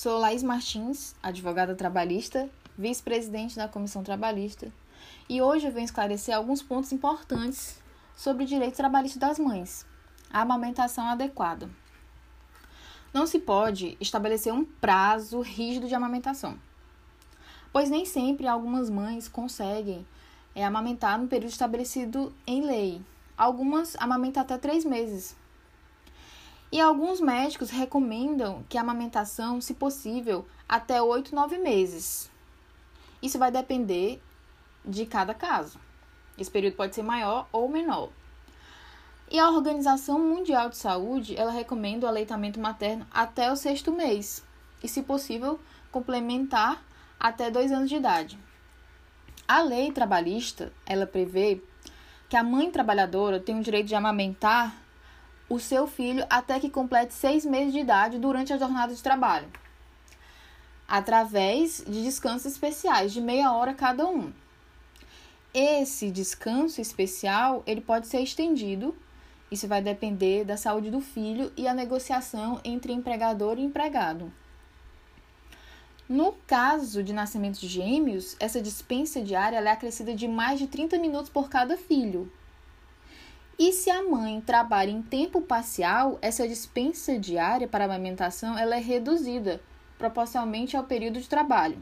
[0.00, 4.72] Sou Laís Martins, advogada trabalhista, vice-presidente da Comissão Trabalhista,
[5.28, 7.78] e hoje eu venho esclarecer alguns pontos importantes
[8.16, 9.84] sobre o direito trabalhista das mães,
[10.32, 11.68] a amamentação adequada.
[13.12, 16.58] Não se pode estabelecer um prazo rígido de amamentação,
[17.70, 20.06] pois nem sempre algumas mães conseguem
[20.54, 23.02] é, amamentar no período estabelecido em lei.
[23.36, 25.36] Algumas amamentam até três meses,
[26.72, 32.30] e alguns médicos recomendam que a amamentação, se possível, até 8, 9 meses.
[33.20, 34.22] Isso vai depender
[34.84, 35.78] de cada caso.
[36.38, 38.10] Esse período pode ser maior ou menor.
[39.30, 44.44] E a Organização Mundial de Saúde, ela recomenda o aleitamento materno até o sexto mês.
[44.82, 45.60] E, se possível,
[45.92, 46.82] complementar
[47.18, 48.38] até dois anos de idade.
[49.46, 51.62] A lei trabalhista, ela prevê
[52.28, 54.74] que a mãe trabalhadora tem o direito de amamentar
[55.50, 59.48] o seu filho até que complete seis meses de idade durante a jornada de trabalho,
[60.86, 64.32] através de descansos especiais de meia hora cada um.
[65.52, 68.96] Esse descanso especial ele pode ser estendido.
[69.50, 74.32] Isso vai depender da saúde do filho e a negociação entre empregador e empregado.
[76.08, 80.98] No caso de nascimento de gêmeos, essa dispensa diária é acrescida de mais de 30
[80.98, 82.30] minutos por cada filho,
[83.60, 88.80] e se a mãe trabalha em tempo parcial, essa dispensa diária para amamentação ela é
[88.80, 89.60] reduzida
[89.98, 91.76] proporcionalmente ao período de trabalho.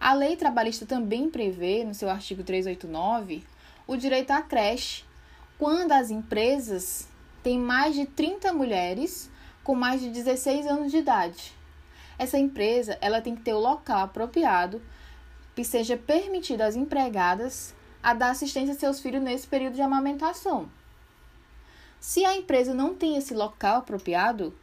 [0.00, 3.44] A lei trabalhista também prevê, no seu artigo 389,
[3.86, 5.04] o direito à creche,
[5.56, 7.08] quando as empresas
[7.40, 9.30] têm mais de 30 mulheres
[9.62, 11.52] com mais de 16 anos de idade.
[12.18, 14.82] Essa empresa ela tem que ter o local apropriado
[15.54, 17.72] que seja permitido às empregadas
[18.04, 20.68] a dar assistência a seus filhos nesse período de amamentação.
[21.98, 24.54] Se a empresa não tem esse local apropriado,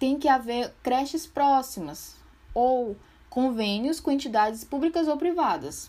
[0.00, 2.16] tem que haver creches próximas
[2.52, 2.96] ou
[3.28, 5.88] convênios com entidades públicas ou privadas.